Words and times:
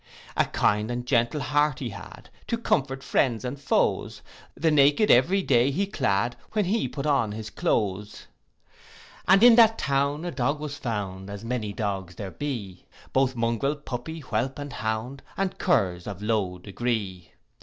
A 0.35 0.45
kind 0.45 0.89
and 0.89 1.05
gentle 1.05 1.41
heart 1.41 1.77
he 1.77 1.91
had, 1.91 2.31
To 2.47 2.57
comfort 2.57 3.03
friends 3.03 3.45
and 3.45 3.61
foes; 3.61 4.23
The 4.55 4.71
naked 4.71 5.11
every 5.11 5.43
day 5.43 5.69
he 5.69 5.85
clad, 5.85 6.35
When 6.53 6.65
he 6.65 6.87
put 6.87 7.05
on 7.05 7.33
his 7.33 7.51
cloaths. 7.51 8.25
And 9.27 9.43
in 9.43 9.53
that 9.57 9.77
town 9.77 10.25
a 10.25 10.31
dog 10.31 10.59
was 10.59 10.75
found, 10.75 11.29
As 11.29 11.45
many 11.45 11.71
dogs 11.71 12.15
there 12.15 12.31
be, 12.31 12.87
Both 13.13 13.35
mungrel, 13.35 13.75
puppy, 13.75 14.21
whelp, 14.21 14.57
and 14.57 14.73
hound, 14.73 15.21
And 15.37 15.59
curs 15.59 16.07
of 16.07 16.23
low 16.23 16.57
degree. 16.57 17.33